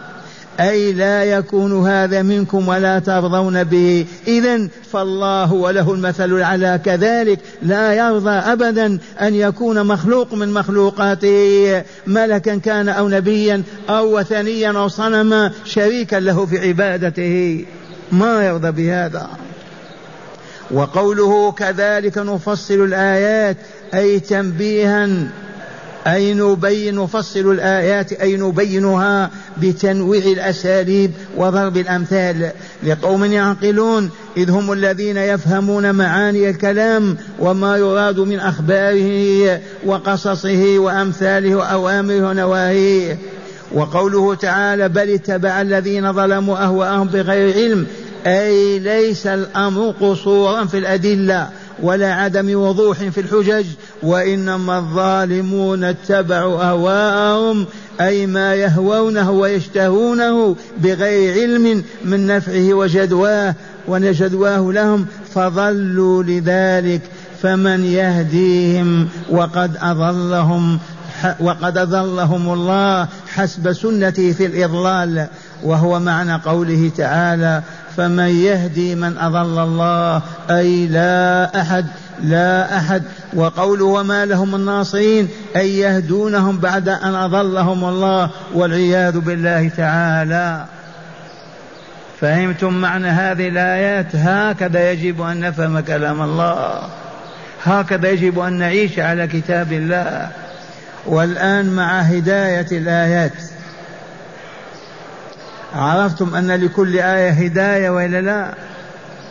أي 0.59 0.93
لا 0.93 1.23
يكون 1.23 1.87
هذا 1.87 2.21
منكم 2.21 2.67
ولا 2.67 2.99
ترضون 2.99 3.63
به. 3.63 4.05
إذا 4.27 4.67
فالله 4.93 5.53
وله 5.53 5.93
المثل 5.93 6.31
الأعلى 6.31 6.79
كذلك. 6.85 7.39
لا 7.61 7.93
يرضى 7.93 8.29
أبدا 8.29 8.99
أن 9.21 9.35
يكون 9.35 9.83
مخلوق 9.83 10.33
من 10.33 10.53
مخلوقاته. 10.53 11.83
ملكا 12.07 12.55
كان 12.55 12.89
أو 12.89 13.09
نبيا 13.09 13.63
أو 13.89 14.19
وثنيا 14.19 14.69
أو 14.69 14.87
صنما 14.87 15.51
شريكا 15.65 16.15
له 16.15 16.45
في 16.45 16.67
عبادته. 16.67 17.65
ما 18.11 18.45
يرضى 18.45 18.71
بهذا. 18.71 19.29
وقوله 20.71 21.51
كذلك 21.51 22.17
نفصل 22.17 22.73
الآيات. 22.73 23.57
أي 23.95 24.19
تنبيها 24.19 25.09
أي 26.07 26.33
نبين 26.33 26.95
نفصل 26.95 27.51
الآيات 27.51 28.13
أي 28.13 28.37
نبينها 28.37 29.29
بتنويع 29.57 30.25
الأساليب 30.25 31.11
وضرب 31.37 31.77
الأمثال 31.77 32.51
لقوم 32.83 33.25
يعقلون 33.25 34.09
إذ 34.37 34.49
هم 34.49 34.71
الذين 34.71 35.17
يفهمون 35.17 35.95
معاني 35.95 36.49
الكلام 36.49 37.17
وما 37.39 37.77
يراد 37.77 38.19
من 38.19 38.39
أخباره 38.39 39.59
وقصصه 39.85 40.79
وأمثاله 40.79 41.55
وأوامره 41.55 42.29
ونواهيه. 42.29 43.17
وقوله 43.73 44.35
تعالى 44.35 44.89
بل 44.89 45.09
اتبع 45.09 45.61
الذين 45.61 46.13
ظلموا 46.13 46.57
أهواءهم 46.57 47.07
بغير 47.07 47.53
علم 47.53 47.85
أي 48.27 48.79
ليس 48.79 49.27
الأمر 49.27 49.93
قصورا 50.01 50.65
في 50.65 50.77
الأدلة. 50.77 51.49
ولا 51.81 52.13
عدم 52.13 52.59
وضوح 52.59 52.97
في 52.97 53.21
الحجج 53.21 53.65
وإنما 54.03 54.77
الظالمون 54.77 55.83
اتبعوا 55.83 56.63
أهواءهم 56.63 57.65
أي 58.01 58.27
ما 58.27 58.55
يهوونه 58.55 59.31
ويشتهونه 59.31 60.55
بغير 60.77 61.33
علم 61.33 61.83
من 62.05 62.27
نفعه 62.27 62.73
وجدواه 62.73 63.55
وجدواه 63.87 64.71
لهم 64.71 65.05
فضلوا 65.33 66.23
لذلك 66.23 67.01
فمن 67.41 67.85
يهديهم 67.85 69.07
وقد 69.29 69.77
أضلهم 69.81 70.79
وقد 71.39 71.77
أضلهم 71.77 72.53
الله 72.53 73.07
حسب 73.27 73.73
سنته 73.73 74.31
في 74.31 74.45
الإضلال 74.45 75.27
وهو 75.63 75.99
معنى 75.99 76.35
قوله 76.35 76.91
تعالى 76.97 77.61
فمن 77.97 78.27
يهدي 78.27 78.95
من 78.95 79.17
أضل 79.17 79.63
الله 79.63 80.21
أي 80.49 80.87
لا 80.87 81.61
أحد 81.61 81.85
لا 82.23 82.77
أحد. 82.77 83.03
وقوله 83.33 83.85
وما 83.85 84.25
لهم 84.25 84.55
الناصرين 84.55 85.27
أي 85.55 85.77
يهدونهم 85.77 86.57
بعد 86.57 86.89
أن 86.89 87.15
أضلهم 87.15 87.85
الله 87.85 88.29
والعياذ 88.53 89.19
بالله 89.19 89.69
تعالى. 89.77 90.65
فهمتم 92.21 92.73
معنى 92.73 93.07
هذه 93.07 93.47
الآيات؟ 93.47 94.15
هكذا 94.15 94.91
يجب 94.91 95.21
أن 95.21 95.39
نفهم 95.39 95.79
كلام 95.79 96.21
الله. 96.21 96.81
هكذا 97.63 98.09
يجب 98.09 98.39
أن 98.39 98.53
نعيش 98.53 98.99
على 98.99 99.27
كتاب 99.27 99.73
الله. 99.73 100.29
والآن 101.05 101.75
مع 101.75 101.99
هداية 101.99 102.67
الآيات. 102.71 103.33
عرفتم 105.75 106.35
أن 106.35 106.51
لكل 106.51 106.95
آية 106.95 107.29
هداية 107.29 107.89
وإلا 107.89 108.21
لا؟ 108.21 108.53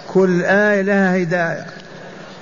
كل 0.08 0.42
آية 0.42 0.82
لها 0.82 1.16
هداية. 1.22 1.66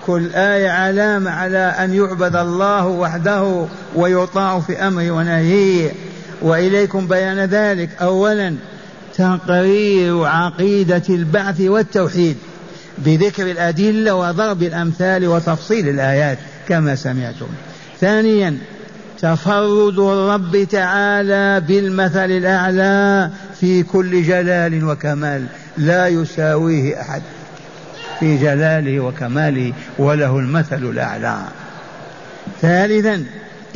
كل 0.06 0.34
آية 0.34 0.70
علامة 0.70 1.30
على 1.30 1.58
أن 1.58 1.94
يعبد 1.94 2.36
الله 2.36 2.86
وحده 2.86 3.64
ويطاع 3.94 4.60
في 4.60 4.76
أمره 4.86 5.10
ونهيه. 5.10 5.90
وإليكم 6.42 7.08
بيان 7.08 7.38
ذلك. 7.38 7.90
أولا 8.02 8.54
تقرير 9.16 10.24
عقيدة 10.24 11.02
البعث 11.08 11.60
والتوحيد 11.60 12.36
بذكر 12.98 13.50
الأدلة 13.50 14.14
وضرب 14.14 14.62
الأمثال 14.62 15.28
وتفصيل 15.28 15.88
الآيات 15.88 16.38
كما 16.68 16.94
سمعتم. 16.94 17.46
ثانيا 18.00 18.58
تفرد 19.22 19.98
الرب 19.98 20.66
تعالى 20.70 21.60
بالمثل 21.68 22.30
الأعلى 22.30 23.30
في 23.62 23.82
كل 23.82 24.22
جلال 24.22 24.84
وكمال 24.84 25.46
لا 25.78 26.08
يساويه 26.08 27.00
أحد. 27.00 27.22
في 28.20 28.36
جلاله 28.36 29.00
وكماله 29.00 29.72
وله 29.98 30.38
المثل 30.38 30.84
الأعلى. 30.84 31.38
ثالثا 32.62 33.24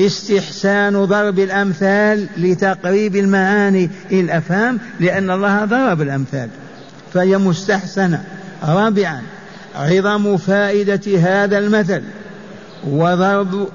استحسان 0.01 1.05
ضرب 1.05 1.38
الأمثال 1.38 2.27
لتقريب 2.37 3.16
المعاني. 3.16 3.90
إلى 4.11 4.20
الأفهام 4.20 4.79
لأن 5.01 5.31
الله 5.31 5.64
ضرب 5.64 6.03
الأمثال. 6.03 6.49
فهي 7.14 7.38
مستحسنة. 7.38 8.25
رابعا 8.62 9.22
عظم 9.75 10.37
فائدة 10.37 11.18
هذا 11.18 11.59
المثل. 11.59 12.03
وضرب 12.85 13.68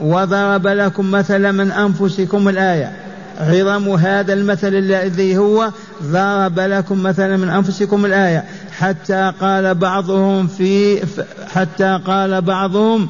وضرب 0.00 0.66
لكم 0.66 1.10
مثلا 1.10 1.52
من 1.52 1.72
أنفسكم 1.72 2.48
الآية. 2.48 3.05
عظم 3.40 3.88
هذا 3.88 4.32
المثل 4.32 4.74
الذي 4.74 5.38
هو 5.38 5.70
ضرب 6.02 6.60
لكم 6.60 7.02
مثلا 7.02 7.36
من 7.36 7.48
أنفسكم 7.48 8.04
الآية. 8.06 8.44
حتى 8.78 9.32
قال 9.40 9.74
بعضهم 9.74 10.46
في 10.46 11.02
حتى 11.54 12.00
قال 12.06 12.40
بعضهم 12.40 13.08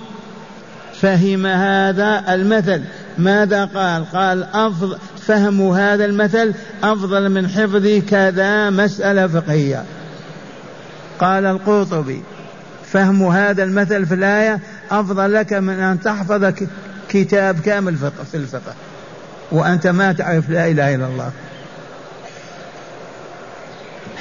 فهم 1.00 1.46
هذا 1.46 2.34
المثل. 2.34 2.82
ماذا 3.18 3.64
قال؟ 3.64 4.04
قال 4.12 4.42
أفضل 4.42 4.96
فهم 5.26 5.70
هذا 5.70 6.04
المثل 6.04 6.54
أفضل 6.82 7.28
من 7.28 7.48
حفظ 7.48 7.86
كذا 8.08 8.70
مسألة 8.70 9.26
فقهية. 9.26 9.84
قال 11.18 11.46
القرطبي 11.46 12.22
فهم 12.92 13.22
هذا 13.22 13.64
المثل 13.64 14.06
في 14.06 14.14
الآية 14.14 14.60
أفضل 14.90 15.32
لك 15.32 15.52
من 15.52 15.80
أن 15.80 16.00
تحفظ 16.00 16.52
كتاب 17.08 17.60
كامل 17.60 17.96
في 18.30 18.34
الفقه. 18.34 18.74
وأنت 19.52 19.86
ما 19.86 20.12
تعرف 20.12 20.50
لا 20.50 20.68
إله 20.68 20.94
إلا 20.94 21.06
الله. 21.06 21.30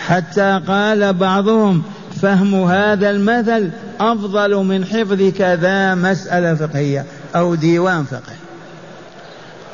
حتى 0.08 0.62
قال 0.68 1.14
بعضهم 1.14 1.84
فهم 2.22 2.64
هذا 2.64 3.10
المثل 3.10 3.70
أفضل 4.00 4.56
من 4.56 4.86
حفظ 4.86 5.32
كذا 5.38 5.96
مسألة 5.96 6.56
فقهية 6.56 7.06
أو 7.36 7.56
ديوان 7.56 8.04
فقه 8.04 8.34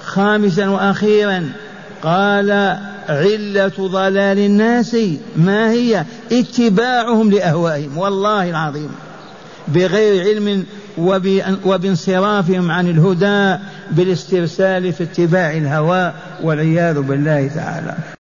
خامسا 0.03 0.67
وأخيرا 0.67 1.49
قال 2.03 2.77
علة 3.09 3.71
ضلال 3.79 4.39
الناس 4.39 4.97
ما 5.35 5.71
هي؟ 5.71 6.05
اتباعهم 6.31 7.31
لأهوائهم 7.31 7.97
والله 7.97 8.49
العظيم. 8.49 8.91
بغير 9.67 10.23
علم 10.23 10.65
وبانصرافهم 11.65 12.71
عن 12.71 12.87
الهدى 12.87 13.63
بالاسترسال 13.91 14.93
في 14.93 15.03
اتباع 15.03 15.51
الهوى 15.51 16.13
والعياذ 16.43 17.01
بالله 17.01 17.47
تعالى. 17.47 17.95